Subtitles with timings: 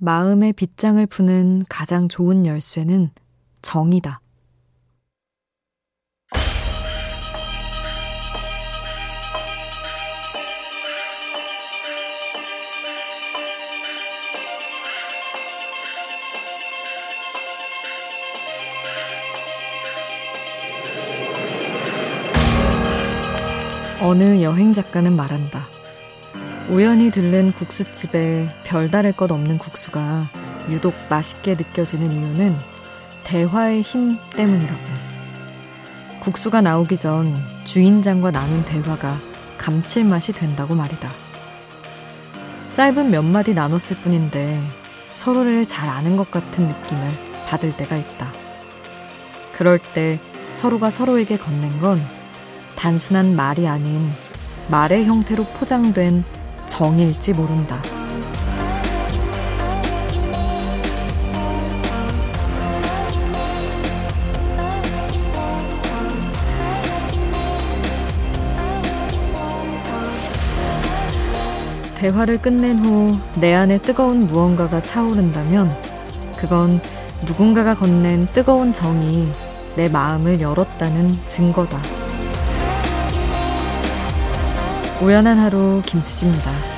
[0.00, 3.10] 마음의 빗장을 푸는 가장 좋은 열쇠는
[3.62, 4.20] 정이다.
[24.00, 25.77] 어느 여행 작가는 말한다.
[26.68, 30.28] 우연히 들른 국수집에 별다를 것 없는 국수가
[30.68, 32.58] 유독 맛있게 느껴지는 이유는
[33.24, 34.80] 대화의 힘 때문이라고.
[36.20, 39.18] 국수가 나오기 전 주인장과 나눈 대화가
[39.56, 41.08] 감칠맛이 된다고 말이다.
[42.74, 44.62] 짧은 몇 마디 나눴을 뿐인데
[45.14, 47.08] 서로를 잘 아는 것 같은 느낌을
[47.46, 48.30] 받을 때가 있다.
[49.54, 50.20] 그럴 때
[50.52, 52.04] 서로가 서로에게 건넨 건
[52.76, 54.12] 단순한 말이 아닌
[54.68, 56.24] 말의 형태로 포장된
[56.68, 57.80] 정일지 모른다.
[71.96, 75.76] 대화를 끝낸 후 내 안에 뜨거운 무언가가 차오른다면
[76.36, 76.80] 그건
[77.26, 79.28] 누군가가 건넨 뜨거운 정이
[79.76, 81.97] 내 마음을 열었다는 증거다.
[85.00, 86.77] 우연한 하루 김수지입니다.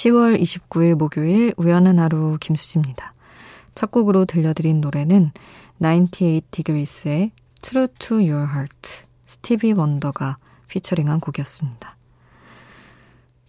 [0.00, 3.12] 10월 29일 목요일 우연한 하루 김수지입니다.
[3.74, 5.30] 첫 곡으로 들려드린 노래는
[5.78, 10.38] 98 Degrees의 True to Your Heart 스티비 원더가
[10.68, 11.96] 피처링한 곡이었습니다.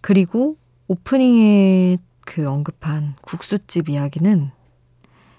[0.02, 0.58] 그리고
[0.88, 1.96] 오프닝에
[2.26, 4.50] 그 언급한 국수집 이야기는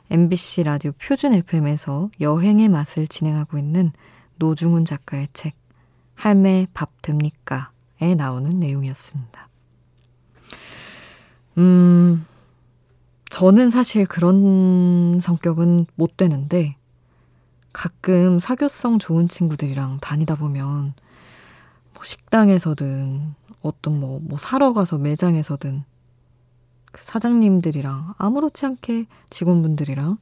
[0.09, 3.91] MBC 라디오 표준 FM에서 여행의 맛을 진행하고 있는
[4.37, 5.53] 노중훈 작가의 책
[6.15, 9.52] 할매 밥 됩니까?에 나오는 내용이었습니다.
[11.57, 12.25] 음,
[13.29, 16.75] 저는 사실 그런 성격은 못 되는데,
[17.71, 20.93] 가끔 사교성 좋은 친구들이랑 다니다 보면,
[21.93, 25.83] 뭐 식당에서든, 어떤 뭐, 뭐 사러 가서 매장에서든,
[26.91, 30.17] 그 사장님들이랑 아무렇지 않게 직원분들이랑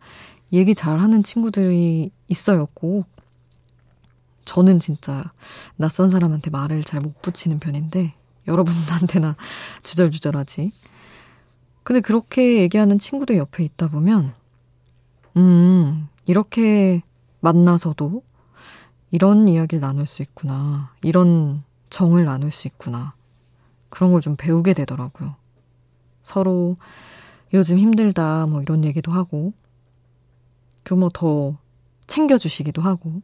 [0.53, 3.05] 얘기 잘 하는 친구들이 있어요, 꼭.
[4.43, 5.29] 저는 진짜
[5.75, 8.13] 낯선 사람한테 말을 잘 못 붙이는 편인데,
[8.47, 9.35] 여러분한테나
[9.83, 10.71] 주절주절하지.
[11.83, 14.33] 근데 그렇게 얘기하는 친구들 옆에 있다 보면,
[15.37, 17.01] 음, 이렇게
[17.39, 18.21] 만나서도
[19.11, 20.93] 이런 이야기를 나눌 수 있구나.
[21.01, 23.13] 이런 정을 나눌 수 있구나.
[23.89, 25.35] 그런 걸 좀 배우게 되더라고요.
[26.23, 26.75] 서로
[27.53, 29.53] 요즘 힘들다, 뭐 이런 얘기도 하고,
[30.83, 31.57] 그뭐 더
[32.07, 33.21] 챙겨주시기도 하고,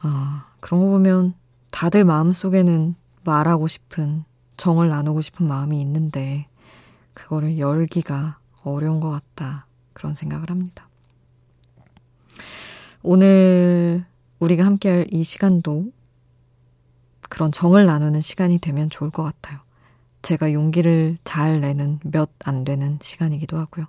[0.00, 1.34] 아, 그런 거 보면
[1.70, 2.94] 다들 마음속에는
[3.24, 4.24] 말하고 싶은,
[4.56, 6.48] 정을 나누고 싶은 마음이 있는데,
[7.16, 9.66] 그거를 열기가 어려운 것 같다.
[9.94, 10.86] 그런 생각을 합니다.
[13.02, 14.04] 오늘
[14.38, 15.90] 우리가 함께할 이 시간도
[17.30, 19.60] 그런 정을 나누는 시간이 되면 좋을 것 같아요.
[20.20, 23.86] 제가 용기를 잘 내는 몇 안 되는 시간이기도 하고요.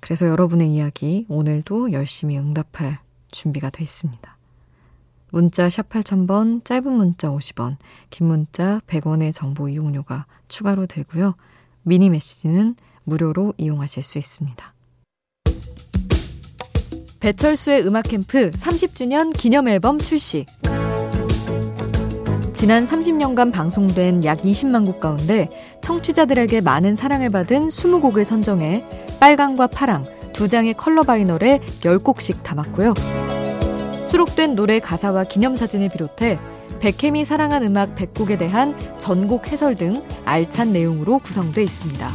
[0.00, 2.98] 그래서 여러분의 이야기 오늘도 열심히 응답할
[3.30, 4.36] 준비가 돼 있습니다.
[5.30, 7.76] 문자 샵 8000번, 짧은 문자 50원,
[8.08, 11.34] 긴 문자 100원의 정보 이용료가 추가로 들고요.
[11.88, 14.74] 미니 메시지는 무료로 이용하실 수 있습니다.
[17.20, 20.44] 배철수의 음악 캠프 30주년 기념 앨범 출시.
[22.52, 25.48] 지난 30년간 방송된 약 20만 곡 가운데
[25.80, 28.84] 청취자들에게 많은 사랑을 받은 20곡을 선정해
[29.18, 32.94] 빨강과 파랑 두 장의 컬러 바이널에 10곡씩 담았고요.
[34.08, 36.38] 수록된 노래 가사와 기념사진을 비롯해
[36.80, 42.08] 백혜미 사랑한 음악 100곡에 대한 전곡 해설 등 알찬 내용으로 구성되어 있습니다.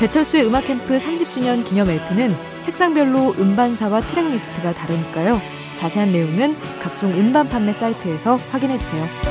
[0.00, 5.40] 배철수의 음악 캠프 30주년 기념 LP는 색상별로 음반사와 트랙리스트가 다르니까요.
[5.78, 9.21] 자세한 내용은 각종 음반 판매 사이트에서 확인해 주세요.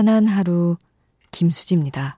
[0.00, 0.78] 우연한 하루
[1.30, 2.16] 김수지입니다.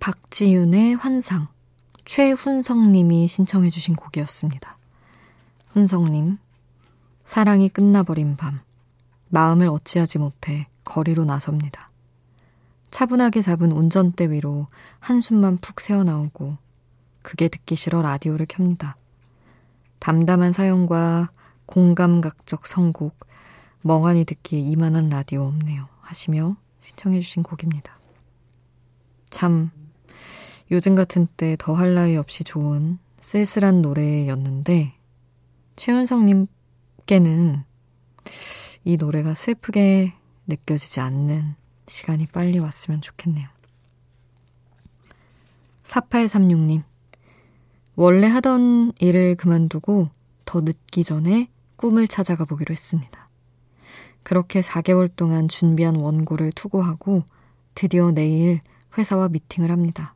[0.00, 1.48] 박지윤의 환상,
[2.06, 4.78] 최훈성님이 신청해주신 곡이었습니다.
[5.72, 6.38] 훈성님,
[7.26, 8.60] 사랑이 끝나버린 밤,
[9.28, 11.90] 마음을 어찌하지 못해 거리로 나섭니다.
[12.90, 14.66] 차분하게 잡은 운전대 위로
[15.00, 16.56] 한숨만 푹 새어나오고,
[17.20, 18.96] 그게 듣기 싫어 라디오를 켭니다.
[19.98, 21.30] 담담한 사연과
[21.66, 23.14] 공감각적 선곡,
[23.82, 25.88] 멍하니 듣기에 이만한 라디오 없네요.
[26.00, 27.98] 하시며 신청해주신 곡입니다.
[29.28, 29.70] 참,
[30.70, 34.94] 요즘 같은 때 더할 나위 없이 좋은 쓸쓸한 노래였는데
[35.76, 37.64] 최은성님께는
[38.84, 40.14] 이 노래가 슬프게
[40.46, 41.54] 느껴지지 않는
[41.86, 43.48] 시간이 빨리 왔으면 좋겠네요.
[45.84, 46.84] 4836님,
[47.96, 50.08] 원래 하던 일을 그만두고
[50.44, 53.28] 더 늦기 전에 꿈을 찾아가 보기로 했습니다.
[54.22, 57.24] 그렇게 4개월 동안 준비한 원고를 투고하고
[57.74, 58.60] 드디어 내일
[58.96, 60.14] 회사와 미팅을 합니다.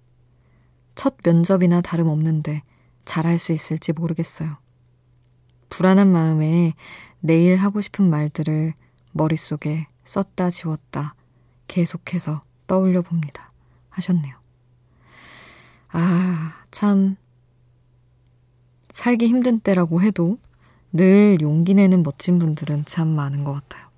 [0.94, 2.62] 첫 면접이나 다름없는데
[3.04, 4.56] 잘할 수 있을지 모르겠어요.
[5.68, 6.74] 불안한 마음에
[7.20, 8.74] 내일 하고 싶은 말들을
[9.12, 11.14] 머릿속에 썼다 지웠다
[11.68, 13.50] 계속해서 떠올려 봅니다.
[13.90, 14.36] 하셨네요.
[15.88, 17.16] 아, 참.
[18.90, 20.38] 살기 힘든 때라고 해도
[20.92, 23.88] 늘 용기 내는 멋진 분들은 참 많은 것 같아요.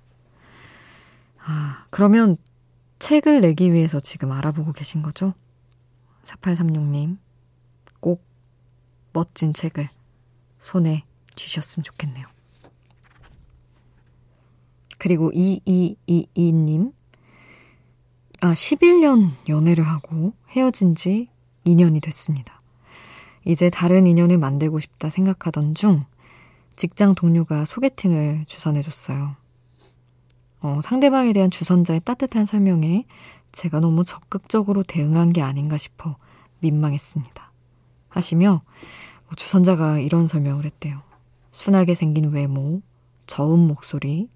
[1.43, 2.37] 아, 그러면
[2.99, 5.33] 책을 내기 위해서 지금 알아보고 계신 거죠?
[6.27, 7.17] 4836님,
[7.99, 8.23] 꼭
[9.13, 9.87] 멋진 책을
[10.59, 11.03] 손에
[11.35, 12.27] 쥐셨으면 좋겠네요.
[14.97, 16.93] 그리고 2222님,
[18.41, 21.29] 아, 11년 연애를 하고 헤어진 지
[21.65, 22.59] 2년이 됐습니다.
[23.45, 26.01] 이제 다른 인연을 만들고 싶다 생각하던 중
[26.75, 29.35] 직장 동료가 소개팅을 주선해줬어요.
[30.61, 33.03] 어, 상대방에 대한 주선자의 따뜻한 설명에
[33.57, 36.15] 제가 너무 적극적으로 대응한 게 아닌가 싶어
[36.59, 37.51] 민망했습니다.
[38.07, 38.61] 하시며
[39.25, 41.01] 뭐 주선자가 이런 설명을 했대요.
[41.51, 42.83] 순하게 생긴 외모,
[43.25, 44.29] 저음 목소리,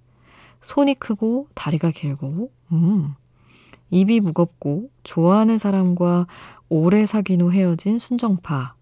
[0.62, 3.14] 손이 크고 다리가 길고, 음,
[3.92, 6.26] 입이 무겁고 좋아하는 사람과
[6.68, 8.74] 오래 사귄 후 헤어진 순정파.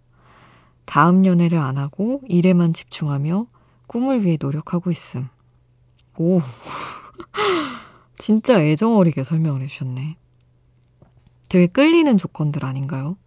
[0.86, 3.46] 다음 연애를 안 하고 일에만 집중하며
[3.88, 5.28] 꿈을 위해 노력하고 있음.
[6.18, 6.40] 오.
[8.18, 10.19] 진짜 애정 어리게 설명을 해주셨네.
[11.50, 13.18] 되게 끌리는 조건들 아닌가요?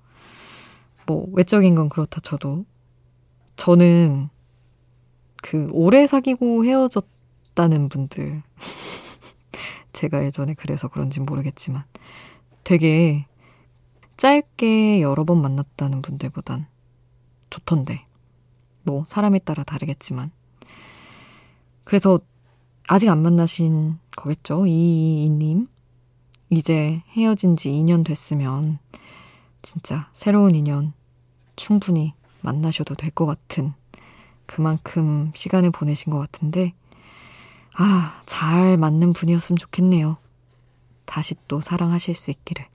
[1.06, 2.64] 뭐, 외적인 건 그렇다 쳐도.
[3.56, 4.28] 저는
[5.42, 8.42] 그, 오래 사귀고 헤어졌다는 분들.
[9.92, 11.84] 제가 예전에 그래서 그런지 모르겠지만.
[12.62, 13.26] 되게
[14.16, 16.66] 짧게 여러 번 만났다는 분들보단
[17.50, 18.04] 좋던데.
[18.84, 20.30] 뭐, 사람에 따라 다르겠지만.
[21.82, 22.20] 그래서
[22.86, 24.66] 아직 안 만나신 거겠죠?
[24.66, 25.66] 이이님.
[26.54, 28.78] 이제 헤어진 지 2년 됐으면
[29.62, 30.92] 진짜 새로운 인연
[31.56, 33.72] 충분히 만나셔도 될 것 같은
[34.44, 36.74] 그만큼 시간을 보내신 것 같은데,
[37.78, 40.18] 아, 잘 맞는 분이었으면 좋겠네요.
[41.06, 42.66] 다시 또 사랑하실 수 있기를.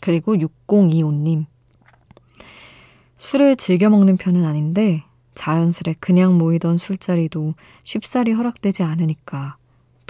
[0.00, 1.44] 그리고 6025님.
[3.18, 7.52] 술을 즐겨 먹는 편은 아닌데, 자연스레 그냥 모이던 술자리도
[7.84, 9.58] 쉽사리 허락되지 않으니까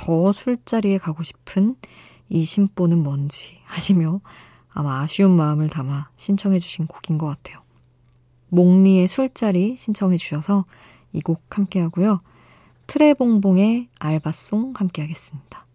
[0.00, 1.76] 더 술자리에 가고 싶은
[2.30, 4.20] 이 심보는 뭔지 하시며
[4.70, 7.60] 아마 아쉬운 마음을 담아 신청해주신 곡인 것 같아요.
[8.48, 10.64] 몽니의 술자리 신청해 주셔서
[11.12, 12.18] 이 곡 함께 하고요.
[12.86, 15.66] 트레봉봉의 알바송 함께 하겠습니다.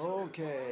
[0.00, 0.71] 오케이.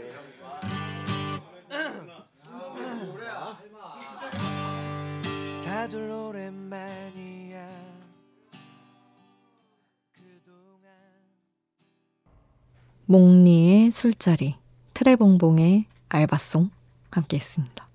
[13.10, 14.54] 몽니의 술자리,
[14.94, 16.70] 트레봉봉의 알바송
[17.10, 17.88] 함께 했습니다.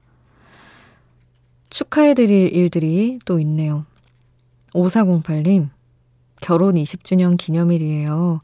[1.69, 3.85] 축하해드릴 일들이 또 있네요.
[4.73, 5.69] 5408님,
[6.41, 8.41] 결혼 20주년 기념일이에요.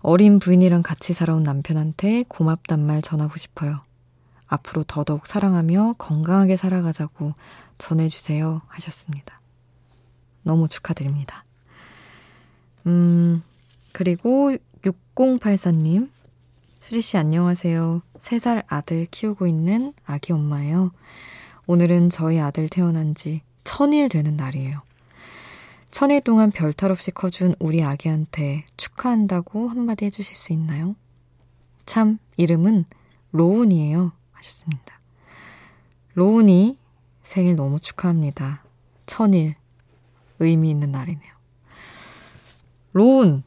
[0.00, 3.78] 어린 부인이랑 같이 살아온 남편한테 고맙단 말 전하고 싶어요.
[4.48, 7.32] 앞으로 더더욱 사랑하며 건강하게 살아가자고
[7.78, 8.60] 전해주세요.
[8.68, 9.40] 하셨습니다.
[10.42, 11.46] 너무 축하드립니다.
[12.84, 13.42] 음,
[13.96, 14.54] 그리고
[14.86, 16.10] 6084님,
[16.80, 18.02] 수지씨 안녕하세요.
[18.18, 20.92] 3살 아들 키우고 있는 아기 엄마예요.
[21.66, 24.80] 오늘은 저희 아들 태어난 지 천일 되는 날이에요.
[25.90, 30.94] 천일 동안 별 탈 없이 커준 우리 아기한테 축하한다고 한마디 해주실 수 있나요?
[31.84, 32.84] 참, 이름은
[33.32, 34.12] 로운이에요.
[34.32, 35.00] 하셨습니다.
[36.14, 36.76] 로운이
[37.22, 38.62] 생일 너무 축하합니다.
[39.06, 39.54] 천일.
[40.38, 41.32] 의미 있는 날이네요.
[42.92, 43.42] 로운!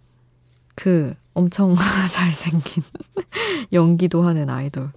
[0.76, 1.76] 그, 엄청
[2.12, 2.84] 잘생긴,
[3.74, 4.92] 연기도 하는 아이돌,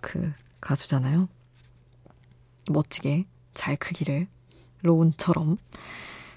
[0.00, 1.28] 그, 가수잖아요.
[2.70, 4.26] 멋지게 잘 크기를,
[4.82, 5.56] 로운처럼.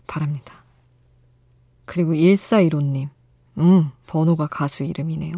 [0.08, 0.64] 바랍니다.
[1.86, 3.10] 그리고 1415님.
[3.60, 5.34] 음, 번호가 가수 이름이네요.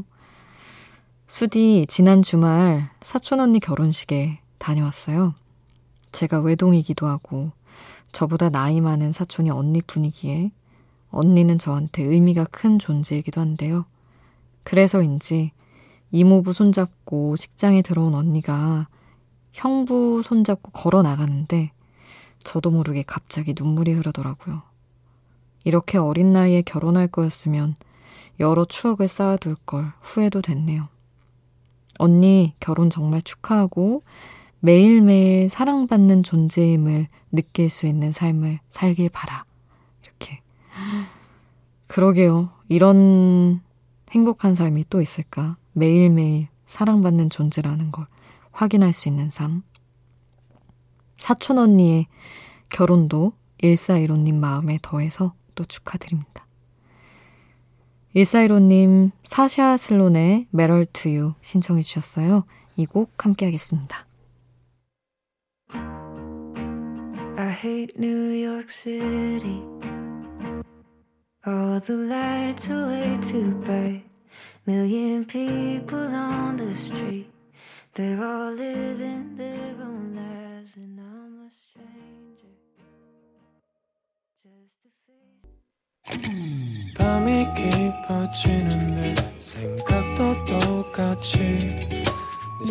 [1.27, 5.33] 수디, 지난 주말 사촌 언니 결혼식에 다녀왔어요.
[6.11, 7.51] 제가 외동이기도 하고,
[8.11, 10.51] 저보다 나이 많은 사촌이 언니 분이기에,
[11.11, 13.85] 언니는 저한테 의미가 큰 존재이기도 한데요.
[14.63, 15.51] 그래서인지,
[16.11, 18.87] 이모부 손잡고 식장에 들어온 언니가
[19.51, 21.71] 형부 손잡고 걸어 나가는데,
[22.39, 24.61] 저도 모르게 갑자기 눈물이 흐르더라고요.
[25.63, 27.75] 이렇게 어린 나이에 결혼할 거였으면
[28.39, 30.87] 여러 추억을 쌓아둘 걸 후회도 됐네요.
[31.97, 34.01] 언니 결혼 정말 축하하고
[34.61, 39.45] 매일매일 사랑받는 존재임을 느낄 수 있는 삶을 살길 바라.
[41.87, 42.49] 그러게요.
[42.67, 43.61] 이런
[44.11, 45.57] 행복한 삶이 또 있을까?
[45.73, 48.05] 매일매일 사랑받는 존재라는 걸
[48.51, 49.63] 확인할 수 있는 삶.
[51.17, 52.07] 사촌 언니의
[52.69, 56.45] 결혼도 1415님 마음에 더해서 또 축하드립니다.
[58.15, 62.45] 1415님 사샤 슬론의 메럴 투유 신청해 주셨어요.
[62.77, 64.05] 이 곡 함께 하겠습니다.
[67.37, 69.61] I hate New York City
[71.46, 74.04] All the lights are way too bright
[74.66, 77.30] Million people on the street
[77.94, 82.54] They're all living their own lives and I'm a stranger.
[84.42, 86.94] Just a face.
[86.96, 91.38] 밤이 깊어지는데 생각도 똑같이
[91.88, 92.02] 내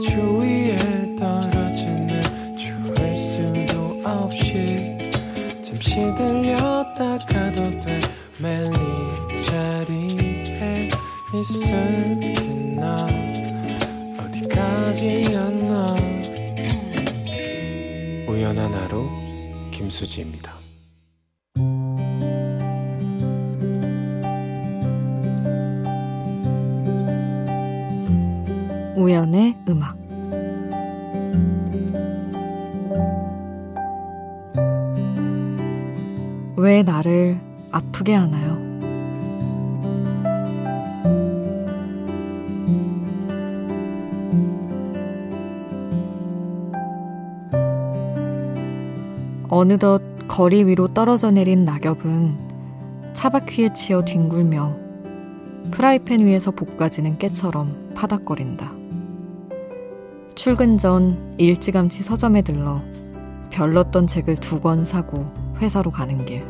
[0.09, 0.75] 주위에
[1.17, 2.21] 떨어지는
[2.57, 2.93] 추울
[3.31, 4.97] 수도 없이
[5.63, 7.96] 잠시 들렸다 가도 돼
[11.40, 12.96] 있을게나
[14.18, 15.86] 어디까지였나
[18.26, 19.08] 우연한 하루
[19.72, 20.57] 김수지입니다.
[49.50, 52.48] 어느덧 거리 위로 떨어져 내린 낙엽은
[53.14, 54.76] 차바퀴에 치여 뒹굴며
[55.70, 58.72] 프라이팬 위에서 볶아지는 깨처럼 파닥거린다.
[60.34, 62.80] 출근 전 일찌감치 서점에 들러
[63.50, 65.26] 별렀던 책을 두 권 사고
[65.60, 66.44] 회사로 가는 길.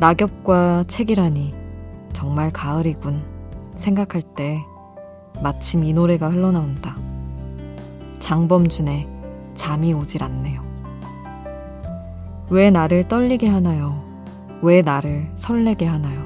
[0.00, 1.54] 낙엽과 책이라니
[2.12, 3.22] 정말 가을이군
[3.76, 4.60] 생각할 때
[5.42, 6.96] 마침 이 노래가 흘러나온다.
[8.18, 9.06] 장범준의
[9.54, 10.65] 잠이 오질 않네요.
[12.48, 14.04] 왜 나를 떨리게 하나요?
[14.62, 16.24] 왜 나를 설레게 하나요?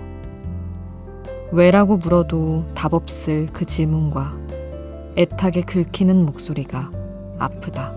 [1.50, 4.34] 왜라고 물어도 답 없을 그 질문과
[5.16, 6.90] 애타게 긁히는 목소리가
[7.38, 7.94] 아프다.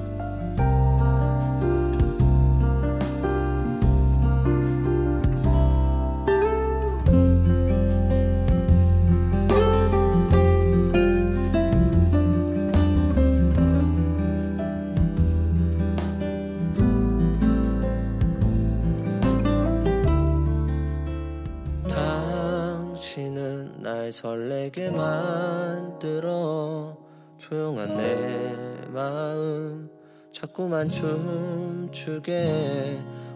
[30.53, 32.31] 자꾸만 춤추게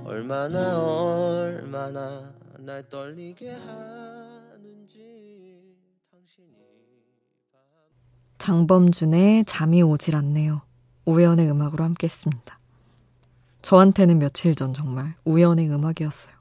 [0.06, 5.00] 얼마나 얼마나 날 떨리게 하는지
[6.12, 6.54] 당신이
[8.38, 10.62] 장범준의 잠이 오질 않네요.
[11.06, 12.60] 우연의 음악으로 함께 했습니다.
[13.64, 16.36] 저한테는 며칠 전 정말 우연의 음악이었어요.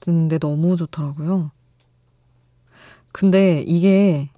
[0.00, 1.50] 듣는데 너무 좋더라고요.
[3.12, 4.30] 근데 이게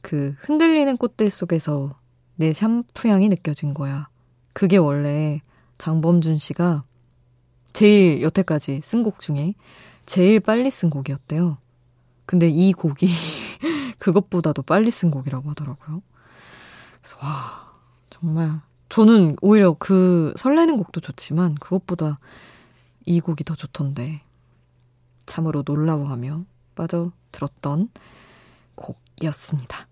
[0.00, 1.94] 그 흔들리는 꽃들 속에서
[2.36, 4.10] 내 샴푸 향이 느껴진 거야.
[4.52, 5.40] 그게 원래
[5.78, 6.84] 장범준 씨가
[7.72, 9.54] 제일 여태까지 쓴 곡 중에
[10.06, 11.56] 제일 빨리 쓴 곡이었대요.
[12.26, 13.08] 근데 이 곡이
[13.98, 15.98] 그것보다도 빨리 쓴 곡이라고 하더라고요.
[17.00, 17.72] 그래서 와,
[18.10, 22.18] 정말 저는 오히려 그 설레는 곡도 좋지만 그것보다
[23.06, 24.22] 이 곡이 더 좋던데
[25.26, 26.44] 참으로 놀라워하며
[26.74, 27.88] 빠져 들었던
[28.74, 29.86] 곡이었습니다.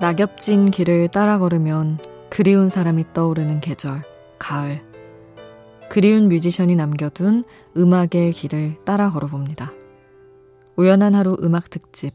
[0.00, 1.98] 낙엽진 길을 따라 걸으면
[2.30, 4.04] 그리운 사람이 떠오르는 계절,
[4.38, 4.80] 가을.
[5.90, 7.42] 그리운 뮤지션이 남겨둔
[7.76, 9.72] 음악의 길을 따라 걸어봅니다.
[10.76, 12.14] 우연한 하루 음악 특집,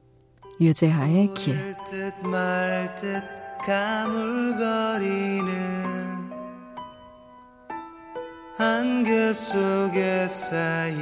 [0.62, 1.76] 유재하의 길.
[8.58, 11.02] 안개 속에 쌓인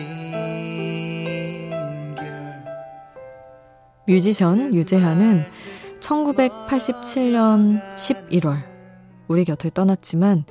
[2.16, 2.64] 결
[4.08, 5.46] 뮤지션 유재하는
[6.02, 8.58] 1987년 11월
[9.28, 10.44] 우리 곁을 떠났지만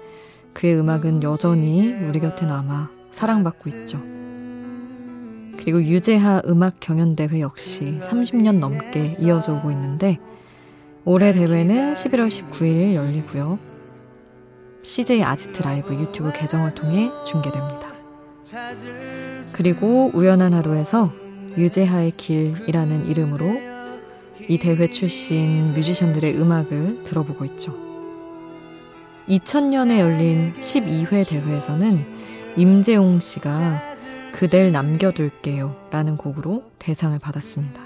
[0.54, 3.98] 그의 음악은 여전히 우리 곁에 남아 사랑받고 있죠.
[5.58, 10.18] 그리고 유재하 음악 경연대회 역시 30년 넘게 이어져 오고 있는데
[11.04, 13.58] 올해 대회는 11월 19일 열리고요.
[14.82, 17.90] CJ 아지트 라이브 유튜브 계정을 통해 중계됩니다.
[19.52, 21.12] 그리고 우연한 하루에서
[21.58, 23.69] 유재하의 길이라는 이름으로
[24.50, 27.72] 이 대회 출신 뮤지션들의 음악을 들어보고 있죠.
[29.28, 32.04] 2000년에 열린 12회 대회에서는
[32.56, 33.80] 임재용 씨가
[34.32, 37.80] 그댈 남겨둘게요 라는 곡으로 대상을 받았습니다.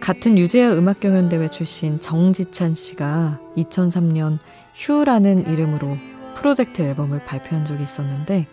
[0.00, 4.40] 같은 유재하 음악경연대회 출신 정지찬 씨가 2003년
[4.74, 5.96] 휴라는 이름으로
[6.34, 8.48] 프로젝트 앨범을 발표한 적이 있었는데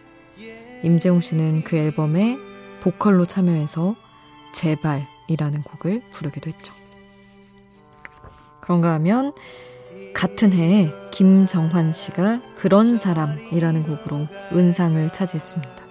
[0.84, 2.38] 임재용 씨는 그 앨범에
[2.82, 3.96] 보컬로 참여해서
[4.54, 6.74] 제발 이라는 곡을 부르기도 했죠.
[8.62, 9.34] 그런가 하면
[10.14, 15.82] 같은 해에 김정환 씨가 그런 사람이라는 곡으로 은상을 차지했습니다.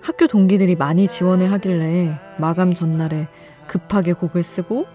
[0.00, 3.28] 학교 동기들이 많이 지원을 하길래 마감 전날에
[3.66, 4.86] 급하게 곡을 쓰고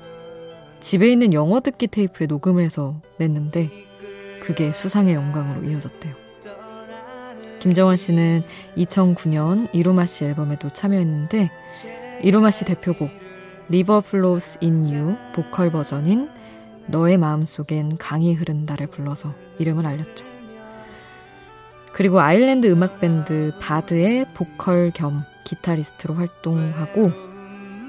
[0.80, 3.72] 집에 있는 영어 듣기 테이프에 녹음을 해서 냈는데
[4.42, 6.14] 그게 수상의 영광으로 이어졌대요.
[7.60, 8.44] 김정환 씨는
[8.78, 11.50] 2009년 이루마 씨 앨범에도 참여했는데
[12.22, 13.10] 이루마 씨 대표곡
[13.70, 16.30] River Flows in You 보컬 버전인
[16.88, 20.26] 너의 마음속엔 강이 흐른다를 불러서 이름을 알렸죠.
[21.94, 27.12] 그리고 아일랜드 음악 밴드 바드의 보컬 겸 기타리스트로 활동하고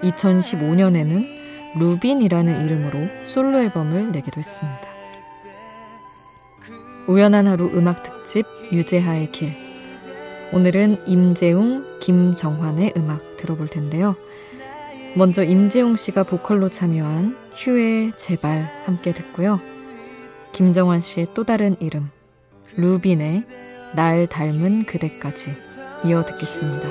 [0.02, 4.88] 2015년에는 루빈이라는 이름으로 솔로 앨범을 내기도 했습니다.
[7.08, 9.67] 우연한 하루 음악 특집 유재하의 길.
[10.50, 14.16] 오늘은 임재웅, 김정환의 음악 들어볼 텐데요.
[15.14, 19.60] 먼저 임재웅 씨가 보컬로 참여한 휴의 제발 함께 듣고요.
[20.52, 22.10] 김정환 씨의 또 다른 이름,
[22.76, 23.44] 루빈의
[23.94, 25.54] 날 닮은 그대까지
[26.04, 26.88] 이어 듣겠습니다.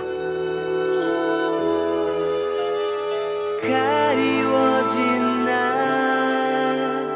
[3.62, 7.08] 가리워진 나의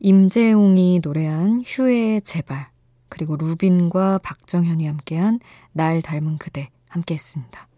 [0.00, 2.66] 임재용이 노래한 휴의 제발
[3.08, 5.40] 그리고 루빈과 박정현이 함께한
[5.72, 7.69] 날 닮은 그대 함께했습니다.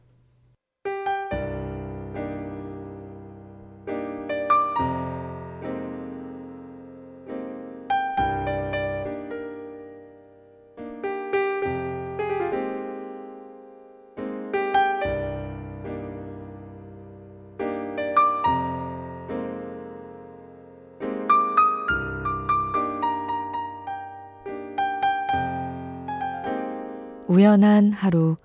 [27.42, 28.36] 우연한 하루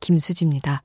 [0.00, 0.82] 김수지입니다.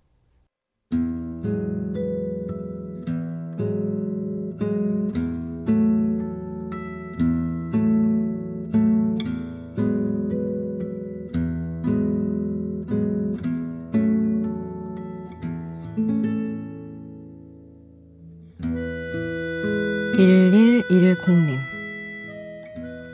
[20.16, 21.58] 1110님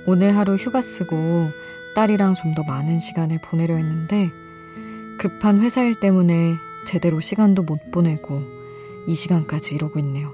[0.05, 1.64] 오늘 하루 휴가 쓰고
[1.95, 4.29] 딸이랑 좀 더 많은 시간을 보내려 했는데
[5.17, 6.55] 급한 회사 일 때문에
[6.85, 8.41] 제대로 시간도 못 보내고
[9.07, 10.31] 이 시간까지 이러고 있네요.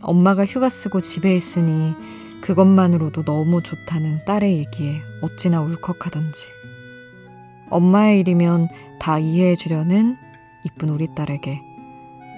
[0.00, 1.94] 엄마가 휴가 쓰고 집에 있으니
[2.42, 6.48] 그것만으로도 너무 좋다는 딸의 얘기에 어찌나 울컥하던지.
[7.70, 8.68] 엄마의 일이면
[9.00, 10.16] 다 이해해 주려는
[10.64, 11.60] 이쁜 우리 딸에게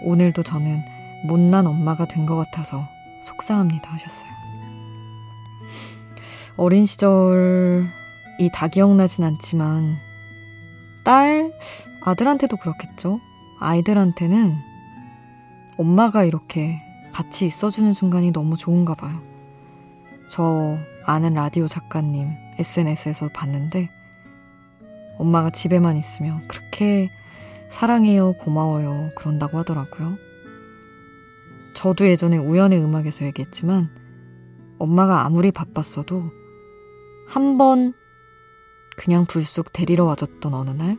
[0.04, 0.80] 오늘도 저는
[1.26, 2.86] 못난 엄마가 된 것 같아서
[3.24, 4.33] 속상합니다 하셨어요.
[6.56, 7.88] 어린 시절이
[8.52, 9.96] 다 기억나진 않지만
[11.04, 11.52] 딸,
[12.04, 13.18] 아들한테도 그렇겠죠.
[13.58, 14.54] 아이들한테는
[15.76, 16.80] 엄마가 이렇게
[17.12, 19.20] 같이 있어주는 순간이 너무 좋은가 봐요.
[20.28, 23.90] 저 아는 라디오 작가님 SNS에서 봤는데
[25.18, 27.10] 엄마가 집에만 있으면 그렇게
[27.70, 30.16] 사랑해요, 고마워요, 그런다고 하더라고요.
[31.74, 33.90] 저도 예전에 우연의 음악에서 얘기했지만
[34.78, 36.43] 엄마가 아무리 바빴어도
[37.26, 37.92] 한 번
[38.96, 40.98] 그냥 불쑥 데리러 와줬던 어느 날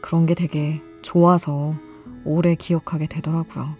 [0.00, 1.74] 그런 게 되게 좋아서
[2.24, 3.74] 오래 기억하게 되더라고요.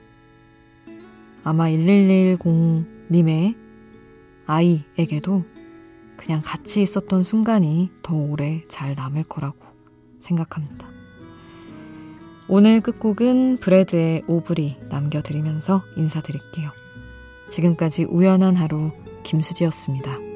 [1.44, 3.54] 아마 1110님의
[4.46, 5.44] 아이에게도
[6.16, 9.58] 그냥 같이 있었던 순간이 더 오래 잘 남을 거라고
[10.20, 10.88] 생각합니다.
[12.48, 16.70] 오늘 끝곡은 브래드의 오브리 남겨드리면서 인사드릴게요.
[17.48, 18.90] 지금까지 우연한 하루
[19.22, 20.29] 김수지였습니다.